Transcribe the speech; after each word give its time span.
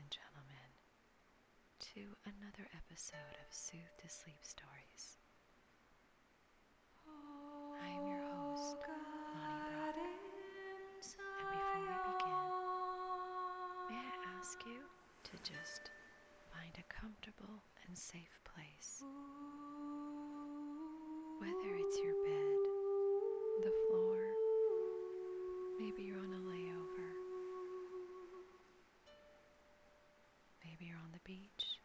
and 0.00 0.08
gentlemen, 0.08 0.72
to 1.92 2.00
another 2.24 2.64
episode 2.72 3.36
of 3.36 3.52
Soothe 3.52 3.92
to 4.00 4.08
Sleep 4.08 4.40
Stories. 4.40 5.20
I 7.04 7.88
am 8.00 8.06
your 8.08 8.24
host, 8.32 8.80
oh, 8.80 8.96
Lonnie 9.36 9.68
Brock, 9.76 10.00
and 11.36 11.48
before 11.52 11.84
we 11.84 11.92
begin, 12.16 12.48
may 13.92 14.00
I 14.00 14.16
ask 14.40 14.56
you 14.64 14.80
to 15.28 15.34
just 15.44 15.92
find 16.48 16.72
a 16.80 16.84
comfortable 16.88 17.60
and 17.84 17.92
safe 17.92 18.40
place. 18.48 19.04
Whether 21.44 21.76
it's 21.76 21.98
your 22.00 22.16
bed, 22.24 22.60
the 23.68 23.74
floor, 23.84 24.16
maybe 25.78 26.08
you're 26.08 26.24
on 26.24 26.32
a 26.32 26.40
layover, 26.48 26.69
maybe 30.80 30.88
you're 30.90 30.98
on 30.98 31.12
the 31.12 31.20
beach, 31.24 31.78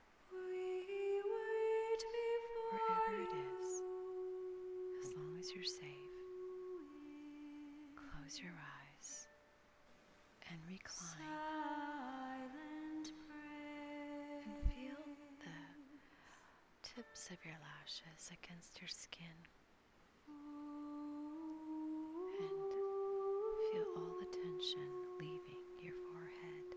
wherever 2.71 3.21
it 3.21 3.33
is, 3.35 3.81
as 5.03 5.09
long 5.17 5.35
as 5.39 5.51
you're 5.53 5.63
safe, 5.63 6.15
close 7.95 8.39
your 8.41 8.53
eyes 8.53 9.27
and 10.49 10.59
recline 10.69 11.19
and 14.45 14.55
feel 14.71 15.03
the 15.39 15.59
tips 16.83 17.29
of 17.31 17.37
your 17.45 17.57
lashes 17.59 18.31
against 18.31 18.79
your 18.79 18.89
skin. 18.89 19.37
And 22.39 22.59
feel 23.71 23.87
all 23.97 24.15
the 24.19 24.29
tension 24.31 24.87
leaving 25.19 25.63
your 25.81 25.95
forehead, 26.13 26.74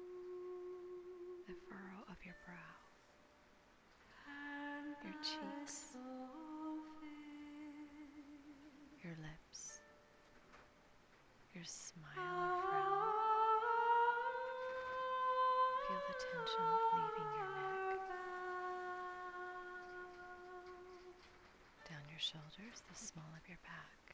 the 1.48 1.54
furrow 1.66 2.04
of 2.12 2.16
your 2.26 2.36
brow, 2.44 2.76
your 5.02 5.16
cheeks, 5.24 5.96
your 9.02 9.16
lips, 9.16 9.80
your 11.54 11.64
smile 11.64 12.60
frown. 12.60 13.00
Feel 15.88 16.02
the 16.04 16.16
tension 16.20 16.68
leaving 16.92 17.32
your 17.32 17.48
neck, 17.56 18.04
down 21.88 22.04
your 22.12 22.20
shoulders, 22.20 22.76
the 22.92 22.94
small 22.94 23.32
of 23.32 23.48
your 23.48 23.56
back, 23.64 24.07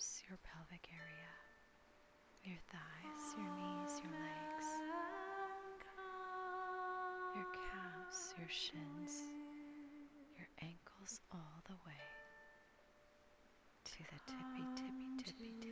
hips, 0.00 0.22
your 0.28 0.38
pelvic 0.44 0.88
area, 0.96 1.32
your 2.44 2.56
thighs, 2.72 3.36
your 3.36 3.52
knees, 3.56 4.00
your 4.00 4.16
legs, 4.16 4.68
your 7.36 7.44
calves, 7.52 8.34
your 8.38 8.48
shins, 8.48 9.28
your 10.38 10.48
ankles, 10.62 11.20
all 11.32 11.60
the 11.68 11.76
way 11.86 12.04
to 13.84 13.98
the 14.08 14.20
tippy, 14.26 14.64
tippy, 14.74 15.06
tippy, 15.22 15.52
tippy 15.60 15.69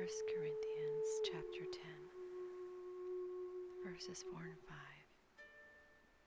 1 0.00 0.08
Corinthians 0.32 1.08
chapter 1.28 1.60
10 1.76 1.84
verses 3.84 4.24
4 4.32 4.48
and 4.48 4.56
5 4.64 4.72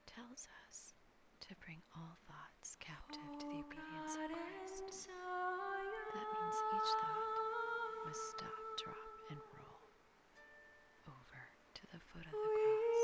tells 0.05 0.45
us 0.61 0.93
to 1.41 1.57
bring 1.65 1.81
all 1.97 2.13
thoughts 2.29 2.77
captive 2.77 3.25
to 3.41 3.49
the 3.49 3.65
obedience 3.65 4.13
of 4.13 4.29
Christ. 4.29 5.09
That 5.09 6.27
means 6.37 6.57
each 6.69 6.91
thought 7.01 7.25
must 8.05 8.21
stop, 8.37 8.61
drop, 8.77 9.09
and 9.33 9.41
roll 9.57 9.81
over 11.09 11.41
to 11.73 11.83
the 11.89 12.01
foot 12.13 12.29
of 12.29 12.35
the 12.37 12.49
cross. 12.53 13.01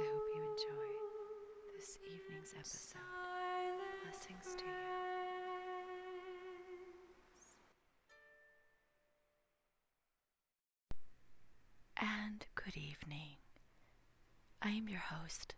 I 0.00 0.08
hope 0.08 0.24
you 0.32 0.40
enjoy 0.40 0.88
this 1.76 2.00
evening's 2.00 2.56
episode. 2.56 3.04
Blessings 4.08 4.56
to 4.56 4.64
you. 4.64 4.93
And 12.26 12.46
good 12.54 12.76
evening. 12.76 13.36
I 14.62 14.70
am 14.70 14.88
your 14.88 15.00
host, 15.00 15.54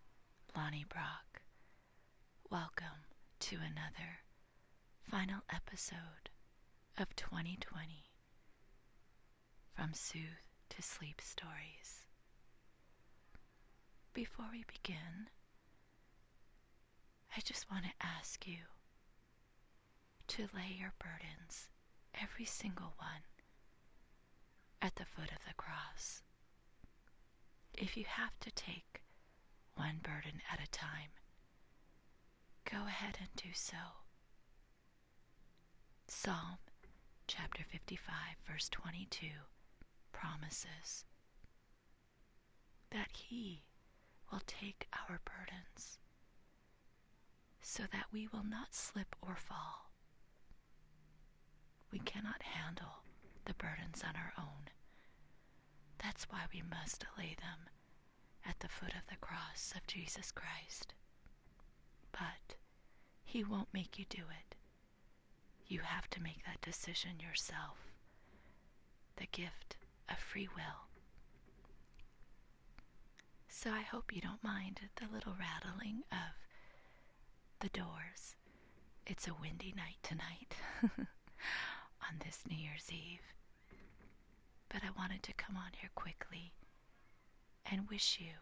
Lonnie 0.57 0.85
Brock. 0.89 1.43
Welcome 2.51 3.07
to 3.41 3.57
another 3.57 4.19
final 5.09 5.43
episode 5.49 6.31
of 6.99 7.15
2020 7.15 8.11
from 9.77 9.95
Soothe 9.95 10.23
to 10.71 10.83
Sleep 10.83 11.21
Stories. 11.21 12.07
Before 14.13 14.47
we 14.51 14.65
begin, 14.67 15.29
I 17.37 17.41
just 17.45 17.71
want 17.71 17.85
to 17.85 18.07
ask 18.07 18.47
you 18.47 18.65
to 20.29 20.49
lay 20.55 20.75
your 20.79 20.95
burdens, 20.99 21.69
every 22.21 22.45
single 22.45 22.95
one, 22.99 23.23
at 24.83 24.97
the 24.97 25.05
foot 25.05 25.31
of 25.31 25.45
the 25.47 25.55
cross. 25.57 25.66
If 27.87 27.97
you 27.97 28.05
have 28.09 28.37
to 28.41 28.51
take 28.51 29.05
one 29.77 30.01
burden 30.03 30.43
at 30.53 30.59
a 30.61 30.69
time, 30.73 31.11
go 32.69 32.79
ahead 32.85 33.17
and 33.21 33.29
do 33.37 33.51
so. 33.55 33.77
Psalm 36.09 36.59
chapter 37.29 37.63
55, 37.63 38.11
verse 38.51 38.69
22 38.71 39.29
promises 40.11 41.05
that 42.91 43.09
He 43.13 43.63
will 44.33 44.43
take 44.49 44.89
our 44.93 45.21
burdens 45.25 46.01
so 47.63 47.85
that 47.93 48.07
we 48.13 48.27
will 48.33 48.43
not 48.45 48.75
slip 48.75 49.15
or 49.23 49.37
fall. 49.37 49.93
We 51.93 52.01
cannot 52.01 52.43
handle 52.43 53.05
the 53.45 53.55
burdens 53.55 54.03
on 54.03 54.17
our 54.17 54.33
own. 54.37 54.71
That's 55.99 56.25
why 56.25 56.47
we 56.53 56.63
must 56.63 57.05
lay 57.17 57.37
them 57.39 57.69
at 58.49 58.61
the 58.61 58.69
foot 58.69 58.95
of 58.95 59.07
the 59.09 59.17
cross 59.57 59.73
of 59.75 59.87
Jesus 59.87 60.31
Christ. 60.33 60.93
But 62.13 62.57
He 63.25 63.43
won't 63.43 63.73
make 63.73 63.99
you 63.99 64.05
do 64.11 64.19
it. 64.19 64.55
You 65.67 65.81
have 65.81 66.11
to 66.11 66.23
make 66.23 66.45
that 66.45 66.61
decision 66.61 67.21
yourself. 67.21 67.79
The 69.17 69.27
gift 69.33 69.77
of 70.11 70.19
free 70.19 70.47
will. 70.55 70.89
So 73.49 73.71
I 73.71 73.81
hope 73.81 74.15
you 74.15 74.21
don't 74.21 74.45
mind 74.45 74.81
the 74.97 75.09
little 75.11 75.35
rattling 75.41 76.03
of 76.13 76.37
the 77.61 77.71
doors. 77.71 78.37
It's 79.07 79.27
a 79.27 79.35
windy 79.41 79.73
night 79.75 79.97
tonight 80.03 80.55
on 82.03 82.19
this 82.23 82.43
New 82.47 82.59
Year's 82.59 82.93
Eve. 82.93 83.25
But 84.69 84.83
I 84.85 84.91
wanted 85.01 85.23
to 85.23 85.33
come 85.33 85.57
on 85.57 85.71
here 85.81 85.91
quickly 85.95 86.53
and 87.65 87.89
wish 87.89 88.19
you 88.21 88.33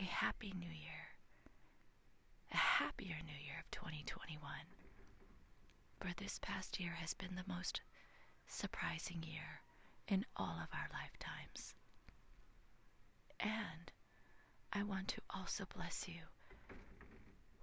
a 0.00 0.04
happy 0.04 0.52
new 0.58 0.68
year, 0.68 1.16
a 2.52 2.56
happier 2.56 3.16
new 3.24 3.44
year 3.44 3.56
of 3.60 3.70
2021. 3.70 4.40
For 6.00 6.12
this 6.16 6.38
past 6.42 6.78
year 6.78 6.92
has 6.92 7.14
been 7.14 7.34
the 7.34 7.52
most 7.52 7.80
surprising 8.46 9.22
year 9.22 9.62
in 10.08 10.24
all 10.36 10.56
of 10.62 10.68
our 10.72 10.88
lifetimes. 10.92 11.74
And 13.40 13.90
I 14.72 14.82
want 14.82 15.08
to 15.08 15.22
also 15.30 15.64
bless 15.74 16.06
you 16.08 16.22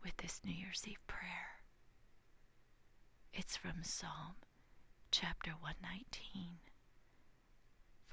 with 0.03 0.15
this 0.17 0.41
New 0.43 0.53
Year's 0.53 0.83
Eve 0.87 1.05
prayer. 1.07 1.61
It's 3.33 3.55
from 3.57 3.83
Psalm 3.83 4.35
chapter 5.11 5.51
119, 5.51 6.57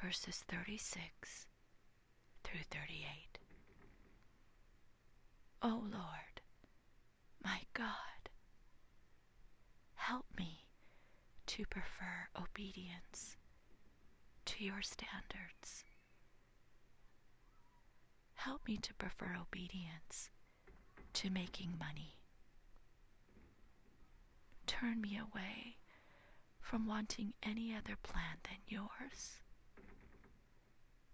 verses 0.02 0.44
36 0.48 1.46
through 2.44 2.60
38. 2.70 3.38
O 5.62 5.68
Lord, 5.68 6.40
my 7.44 7.62
God, 7.74 8.30
help 9.94 10.26
me 10.38 10.66
to 11.46 11.66
prefer 11.66 12.28
obedience 12.36 13.36
to 14.46 14.64
your 14.64 14.82
standards 14.82 15.84
Help 18.34 18.66
me 18.66 18.78
to 18.78 18.94
prefer 18.94 19.36
obedience 19.38 20.30
to 21.12 21.28
making 21.30 21.76
money. 21.78 22.16
Turn 24.66 25.00
me 25.00 25.18
away 25.18 25.76
from 26.60 26.86
wanting 26.86 27.34
any 27.42 27.74
other 27.74 27.96
plan 28.02 28.38
than 28.44 28.58
yours. 28.66 29.40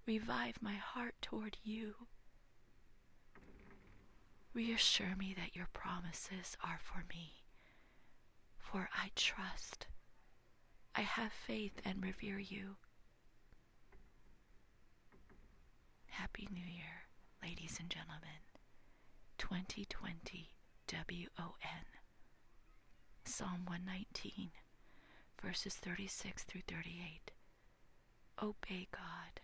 Revive 0.06 0.62
my 0.62 0.74
heart 0.74 1.16
toward 1.20 1.56
you. 1.64 2.06
Reassure 4.56 5.14
me 5.18 5.34
that 5.36 5.54
your 5.54 5.68
promises 5.74 6.56
are 6.64 6.80
for 6.82 7.04
me, 7.10 7.44
for 8.56 8.88
I 8.90 9.10
trust. 9.14 9.86
I 10.94 11.02
have 11.02 11.30
faith 11.30 11.78
and 11.84 12.02
revere 12.02 12.38
you. 12.38 12.76
Happy 16.06 16.48
New 16.50 16.64
Year, 16.64 17.04
ladies 17.42 17.76
and 17.78 17.90
gentlemen. 17.90 18.40
2020 19.36 20.48
WON. 20.90 21.84
Psalm 23.26 23.66
119, 23.66 24.52
verses 25.42 25.74
36 25.74 26.44
through 26.44 26.62
38. 26.66 27.30
Obey 28.42 28.88
God, 28.90 29.40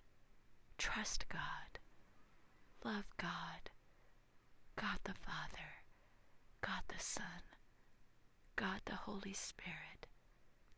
trust 0.78 1.26
God, 1.28 1.78
love 2.82 3.10
God, 3.18 3.70
God 4.76 4.98
the 5.04 5.14
Father, 5.14 5.84
God 6.60 6.82
the 6.88 6.98
Son, 7.02 7.42
God 8.56 8.80
the 8.84 8.94
Holy 8.94 9.32
Spirit, 9.32 10.06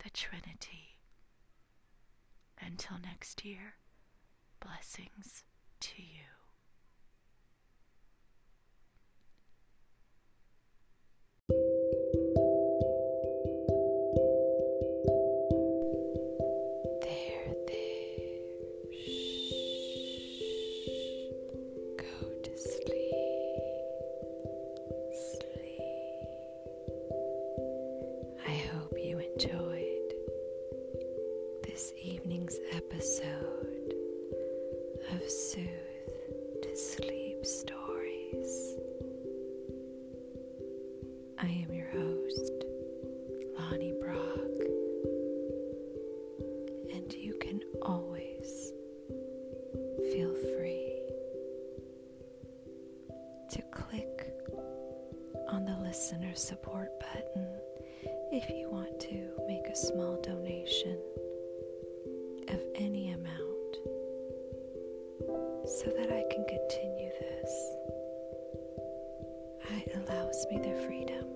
the 0.02 0.11
Trinity. 0.11 0.99
Until 2.61 2.99
next 3.02 3.44
year, 3.44 3.75
blessings 4.61 5.44
to 5.81 6.02
you. 6.02 6.44
Listener 55.94 56.35
support 56.35 56.91
button 56.99 57.46
if 58.32 58.50
you 58.50 58.69
want 58.69 58.99
to 58.99 59.31
make 59.46 59.64
a 59.69 59.76
small 59.76 60.20
donation 60.23 60.99
of 62.49 62.61
any 62.75 63.12
amount 63.12 63.76
so 65.69 65.93
that 65.96 66.11
I 66.11 66.25
can 66.35 66.44
continue 66.46 67.12
this. 67.20 67.70
It 69.70 69.94
allows 69.94 70.44
me 70.50 70.58
the 70.58 70.75
freedom 70.85 71.26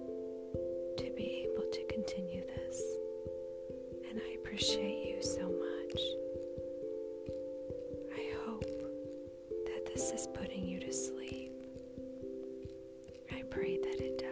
to 0.97 1.13
be 1.17 1.47
able 1.47 1.71
to 1.71 1.87
continue 1.89 2.43
this, 2.45 2.83
and 4.11 4.21
I 4.21 4.35
appreciate 4.41 5.07
you 5.07 5.23
so 5.23 5.43
much. 5.43 6.01
I 8.13 8.35
hope 8.45 8.67
that 9.67 9.87
this 9.87 10.11
is 10.11 10.27
putting 10.35 10.67
you 10.67 10.81
to 10.81 10.93
sleep. 10.93 11.53
I 13.31 13.43
pray 13.51 13.77
that 13.77 14.01
it 14.01 14.19
does. 14.19 14.28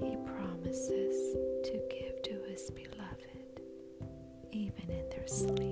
He 0.00 0.16
promises 0.24 1.34
to 1.64 1.80
give 1.90 2.22
to 2.24 2.50
His 2.50 2.70
beloved 2.70 3.60
even 4.52 4.90
in 4.90 5.08
their 5.10 5.26
sleep. 5.26 5.67